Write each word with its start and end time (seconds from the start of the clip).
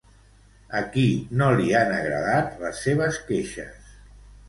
A 0.79 0.81
qui 0.95 1.03
no 1.43 1.51
li 1.61 1.71
han 1.81 1.95
agradat 1.99 2.59
les 2.67 2.83
seves 2.89 3.25
queixes? 3.33 3.97